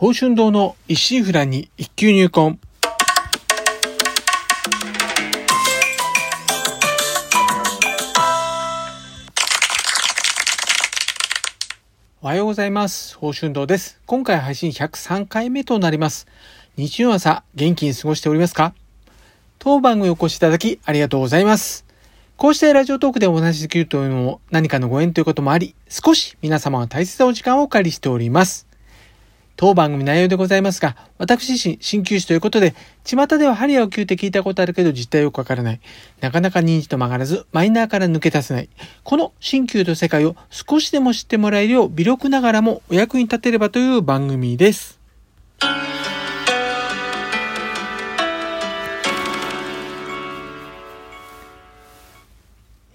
[0.00, 2.58] 宝春堂の一心不乱に一級入魂。
[12.22, 13.12] おはようございます。
[13.12, 14.00] 宝春堂です。
[14.06, 16.26] 今回配信103回目となります。
[16.78, 18.72] 日曜朝、元気に過ごしておりますか？
[19.58, 21.84] 当番組お越しいただきありがとうございます。
[22.38, 28.66] こうしてラジオトークでお話しできるというのも何かのご縁ということもあり、少し皆様の大切なお時間をお借りしております。
[29.60, 32.74] 当番組内容でございますが、私自身、鍼灸師ということで、
[33.04, 35.80] 巷では針を灸って聞いたことあるけど実態よくわからない。
[36.22, 38.70] なかなか認知と曲がらず、マイナーから抜け出せない。
[39.04, 44.98] この鍼灸と世界を少しでも知ってもらえるよう、微力ながらもお役に立てればという番組です。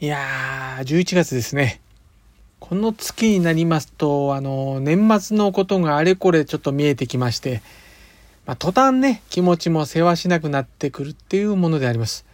[0.01, 1.84] いやー、11月ですね。
[2.67, 7.61] この月になりますと、あの、年末のことがあれこれちょっと見えてきまして、
[8.47, 12.25] まあ、途端ね、気持ちも世話しなくなってくるっていうものであります。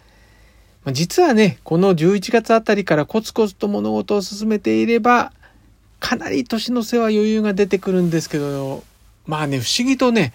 [0.86, 5.34] まあ、実はね、この11月あたりからコツコツと物事を進めていれば、
[6.00, 8.86] かなり年の瀬は余裕が出てくるんですけど、
[9.26, 10.32] まあね、不思議とね、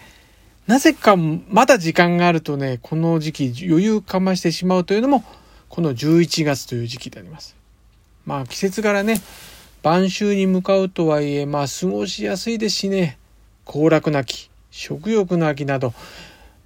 [0.67, 5.23] なぜかまだ時間があるとね、この時期余裕かましてしまうというのも、
[5.69, 7.55] この11月という時期であります。
[8.27, 9.21] まあ季節柄ね、
[9.87, 13.17] 晩秋に向かうとはいえ、まあ過ごしやすいですしね、
[13.63, 15.93] 行楽なき、食欲の秋など、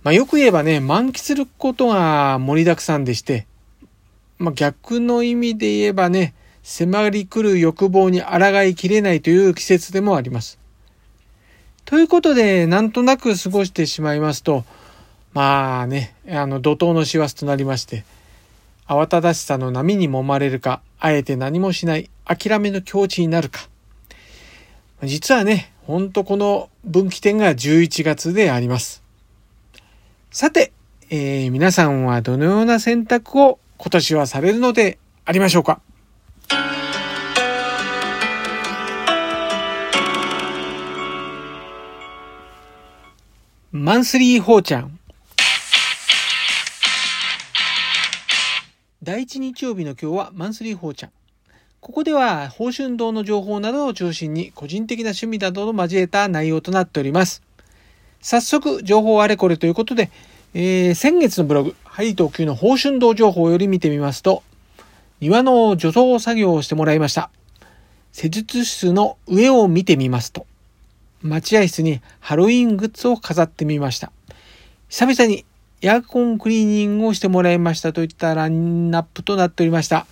[0.02, 3.46] まあよく言えばね、満喫することが盛りだくさんでして、
[4.40, 10.58] まあ逆の意味で言えばね、迫り来る欲望に抗いきれないという季節でもあります。
[11.86, 14.66] ということで、なんとなく過ごしてしまいますと、
[15.34, 18.04] まあね、あの怒涛の師走となりまして、
[18.92, 23.70] 慌ただしさの波に揉まれるか、あえて何もしない諦めの境地になるか。
[25.04, 29.02] 実はね、ほんとこの分岐点が11月であります。
[30.30, 30.74] さて、
[31.10, 35.80] えー、皆さんはどのような選択を今年はされるのでありましょうか？
[43.72, 45.00] マンスリーホーちゃん。
[49.04, 51.12] 第一日曜日の今日はマンスリーホーちゃん。
[51.80, 57.42] ここでは、宝春堂の情報などを中心に個人的な趣味などを交えた内容となっております。
[58.22, 60.12] 早速、情報あれこれということで、
[60.54, 64.44] えー、先月のブログ、ハリ東急の宝春堂情報より見てみますと、
[65.20, 67.32] 庭の除草作業をしてもらいました。
[68.12, 70.46] 施術室の上を見てみますと、
[71.24, 74.12] 待合室にハロウィングッズを飾ってみました。
[74.90, 75.44] 久々に
[75.84, 80.06] エアコンクリーニングをしてもらいましたといったラインナップとなっておりました。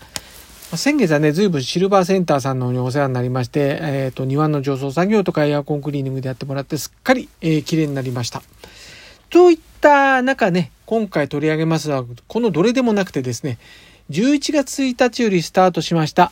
[0.76, 8.42] 先月はね、随分シルバーセンターさんの方にお世話になりまして、えっ、ー、と、庭の除草作業とかエアコンクリーニングでやってもらって、すっかり、えー、綺麗になりました。
[9.30, 13.60] といった中ね、今回取り上げますのは、このどれでもなくてですね、
[14.10, 16.32] 11月1日よりスタートしました、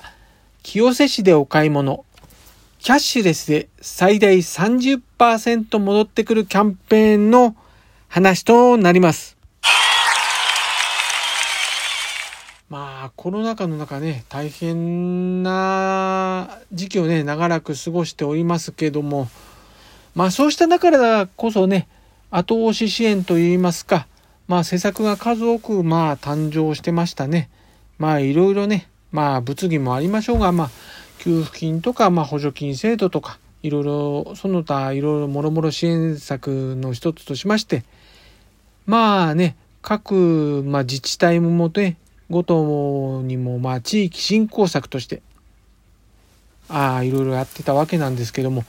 [0.63, 2.05] 清瀬市でお買い物、
[2.79, 7.55] キャッシュレスで最大30%戻ってくるキャンペーンの
[8.07, 9.37] 話となります。
[12.69, 19.29] まあ、コロナ禍の中ね、大変な時期をね、長らく過ごしておりますけども、
[20.15, 21.87] まあそうした中だこそね、
[22.29, 24.07] 後押し支援といいますか、
[24.47, 27.49] まあ施策が数多くまあ誕生してましたね。
[27.99, 30.69] まあいろいろね、まあ物議もありましょうが、まあ
[31.19, 37.85] 給付金とか、まあ補助金制度とか、いろいろ、その他いろいろもろもろ支援策の一つとしまして、
[38.87, 41.97] まあね、各、まあ、自治体もね、
[42.29, 45.21] ごとにも、まあ、地域振興策として、
[46.69, 48.63] ああ、いろいろやってたわけなんですけども、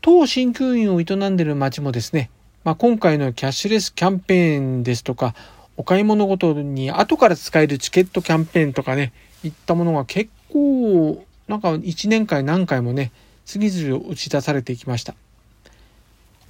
[0.00, 2.28] 当鍼灸院を営んでる町もですね、
[2.64, 5.36] まあ、今回のキャッシュレスキャンペーンですとか、
[5.76, 9.12] お買い物ごとに後から使えるチケットキャンペーンとかね、
[9.44, 13.12] いったものが結構、なんか1年間何回もね、
[13.44, 15.14] 次々打ち出されていきました。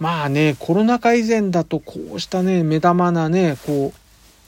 [0.01, 3.93] まあね、コロナ禍以前だとこうしたね、目玉なね、こ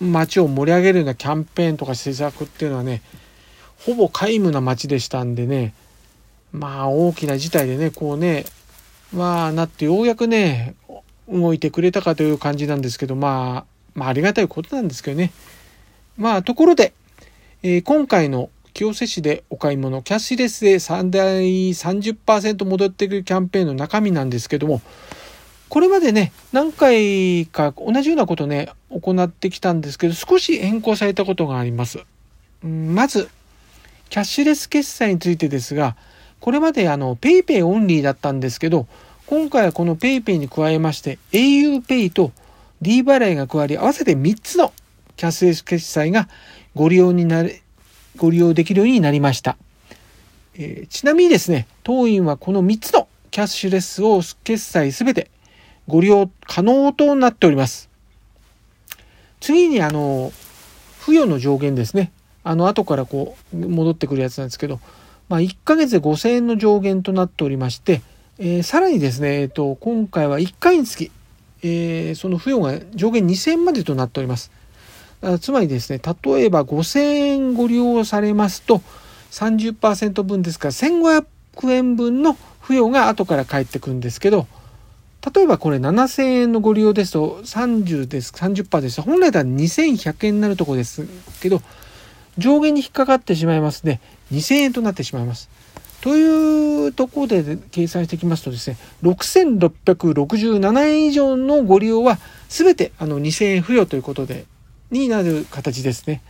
[0.01, 3.03] う、街を盛り上げるようなキャンペーンとか施策っていうのはね、
[3.85, 5.75] ほぼ皆無な街でしたんでね、
[6.53, 8.47] まあ大きな事態でね、こうね、
[9.13, 10.75] まあなってようやくね、
[11.29, 15.33] 動いてくれたかという感じなんですけど、まあ、まあありがたいことなんですけどね。
[16.17, 16.95] まあところで、
[17.63, 24.81] えー、今回の清瀬市でお買い物、キャッシュレスで最大30%戻ってくるキャンペーンの中身なんですけども、
[25.73, 32.05] これまでね、何回か同じようなことね、行ってきたんですけど、少し変更されたことがあります。
[32.63, 33.31] まず、
[34.11, 35.97] キャッシュレス決済についてですが、
[36.41, 38.87] これまであの、PayPay オンリーだったんですけど、
[39.25, 42.33] 今回はこの PayPay に加えまして auPay と
[42.83, 44.75] D 払いが加わり合わせて3つの
[45.17, 46.29] キャッシュレス決済が
[46.75, 47.63] ご利用になる、
[48.19, 49.57] ご利用できるようになりました。
[50.55, 55.31] えー、ちなみにですね、当院はこの3つのキャッシュレスを決済すべて
[55.89, 57.91] ご利用可能となっております。
[59.41, 60.33] 次にあの、
[61.01, 62.13] 付与の上限ですね。
[62.45, 64.81] あの、後からこう、戻ってくるやつなんですけど、
[65.29, 68.03] まあ、1ヶ月で5000円の上限となっておりまして、
[68.39, 71.11] えー、さらにですね、えっ、ー、と、今回は1回につき、
[71.63, 74.51] えー、その付与が上限2000円までとなっております。
[75.41, 78.83] つまりですね、例えば5000円ご利用されますと、
[79.31, 81.25] 30%分ですから1500
[81.71, 84.47] 円分の付与が後から返ってくるんですけど、
[85.35, 91.07] 例えばこれ7000円のご利用ですと30です、30%です、本来だと2100円になるとこです
[91.41, 91.63] けど、
[92.39, 94.01] 上限に引っかかってしまいますね、
[94.33, 95.49] 2000円となってしまいます。
[96.01, 102.19] というところで計算していきますとですね、6667円以上のご利用は
[102.49, 104.47] 全てあの2000円付与ということで、
[104.91, 106.21] になる形ですね。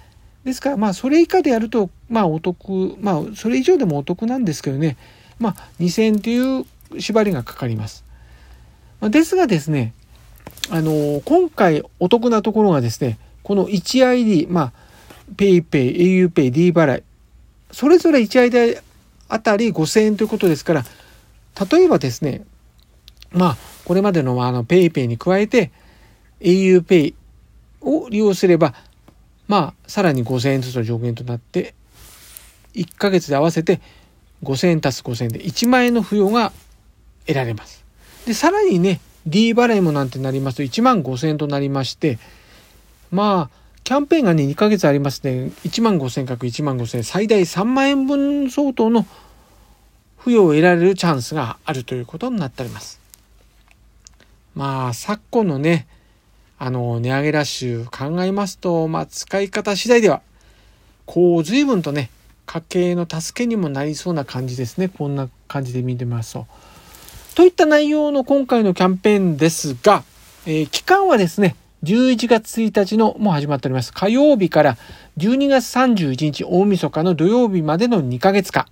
[0.45, 4.97] ですから、まあ、それ以下でやると、まあ、お得、まあ、それ以上でもお得なんですけどね、
[5.39, 6.67] まあ、2000円という
[6.99, 8.05] 縛りがかかります。
[9.11, 9.95] ですがですね、
[10.71, 14.73] あの、今回お得なところがですね、この 1ID、まあ、
[15.37, 17.03] PayPay、auPay、D 払い、
[17.71, 18.81] それぞれ 1ID
[19.29, 20.85] あたり5000円ということですから、
[21.71, 22.45] 例えばですね、
[23.33, 25.71] まあ、これまでのあの PayPay に加えて
[26.41, 27.15] auPay
[27.81, 28.75] を利用すれば、
[29.49, 31.75] まあ、さらに5000円ずつの上限となって、
[32.75, 33.81] 1ヶ月で合わせて
[34.43, 36.53] 5000円足す5000円で1万円の付与が
[37.27, 37.82] 得られます。
[38.27, 42.19] で、さらにね、D 払いもなんてなりますと1万5000円となりまして、
[43.11, 45.51] まあ、キャンペーンがね、2ヶ月ありますね。
[45.65, 49.07] 1万5000円か1万5000円、最大3万円分相当の
[50.21, 53.01] 付与を得られるチャンスがあるということになっております。
[54.55, 55.87] まあ、昨今のね、
[56.59, 60.23] あの、値上げラッシュ考えますと、まあ、使い方次第では、
[61.07, 62.11] こう、随分とね、
[62.47, 64.89] 家計の助けにもなりそうな感じですね。
[64.89, 66.47] こんな感じで見てますと。
[67.35, 70.05] といった内容の今回のキャンペーンですが、
[70.47, 73.93] えー、期間はですね、11月1日のもう始まっております。
[73.93, 74.77] 火曜日から
[75.19, 78.67] 12月31日大晦日の土曜日までの2ヶ月間。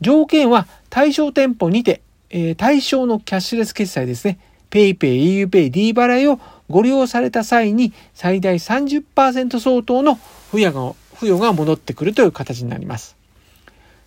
[0.00, 4.38] 条件は対象店舗にて、えー、対象のキャッシュレス決済ですね。
[4.70, 10.18] PayPay、auPay、D 払いをご利用された際に最大30%相当の
[10.52, 13.16] 付与が付与が戻ってくるという形になります。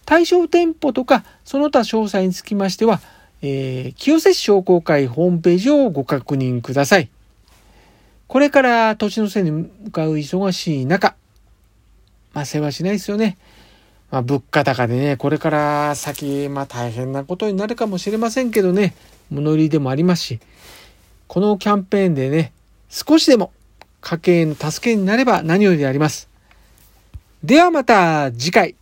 [0.06, 3.02] 対象店舗とかその他詳細につきましては、
[3.42, 7.10] えー、清瀬市商工会ホームページをご確認ください。
[8.28, 11.16] これから土地のせいに向かう忙しい中、
[12.34, 13.38] まあ世話しないですよね。
[14.10, 18.94] まあ物価高でね、これから先、まあ大変なことになるかもしれませんけどね、
[19.30, 20.40] 物売りでもありますし、
[21.28, 22.54] このキャンペーンでね、
[22.90, 23.52] 少しでも
[24.02, 26.30] 家計の助けになれば何よりであります。
[27.44, 28.76] ではまた次回。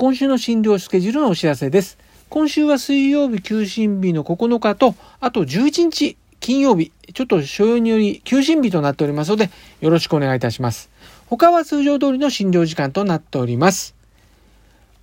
[0.00, 1.98] 今週の診療スケジュールのお知らせです。
[2.30, 9.50] 今週は水曜日休診日の9日と、あと11日金曜日、ちょっと所要により休診日となっておりますので、
[9.82, 10.88] よろしくお願いいたします。
[11.26, 13.94] 他は通常通りの診療時間となっております。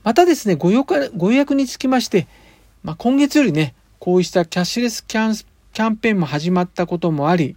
[0.03, 0.83] またですね、ご予
[1.31, 2.25] 約につきまして、
[2.81, 7.55] まあ、今月よりね、こうしたキャッシュレスキャンキャンペーンも始まったこともあり、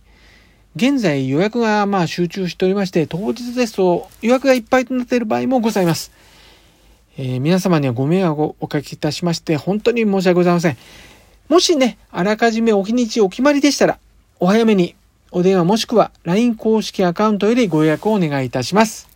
[0.76, 6.12] 現在予約がまあ集中しておりまして、当日ですと予約がいっぱいとなっている場合もございます。
[7.22, 10.78] えー、皆様にはご迷惑をおかけいたしまして、本当に申し訳ございません。
[11.50, 13.98] もしね、あらかじめお日にちお決まりでしたら、
[14.38, 14.96] お早めに
[15.30, 19.06] お電話もしくは LINE 公式アカウントよりご予約をお願いいたします。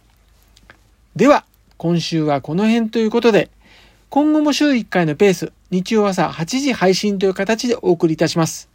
[1.16, 1.46] では、
[1.78, 3.49] 今週はこの辺ということで、
[4.11, 8.68] 今後も週1回のペース、日曜朝8時配信という形でお送りいたします。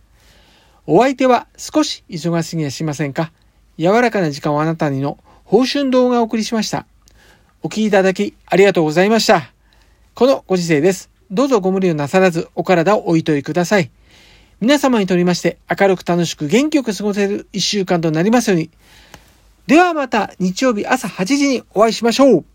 [0.88, 3.32] お相手は少し忙しすぎやしませんか？
[3.78, 6.88] 柔らかな時間をあなたにの報春動画をお送りしました。
[7.62, 9.52] お聴きいただきありがとうございました。
[10.16, 11.10] このご時世です。
[11.30, 13.92] どうぞご無理をなさらずお体をおいといください。
[14.62, 18.70] 皆様にとりまして明るく楽しく元気よく過ごせる一週間となりますように。
[19.68, 22.46] ではまた日曜日朝8時にお会いしましょう。